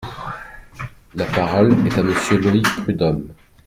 [1.13, 3.27] La parole est à Monsieur Loïc Prud’homme.